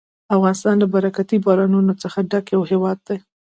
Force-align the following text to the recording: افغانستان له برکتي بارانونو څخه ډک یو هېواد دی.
افغانستان 0.35 0.75
له 0.79 0.87
برکتي 0.95 1.37
بارانونو 1.45 1.93
څخه 2.03 2.19
ډک 2.31 2.45
یو 2.55 2.61
هېواد 2.71 2.97
دی. 3.07 3.17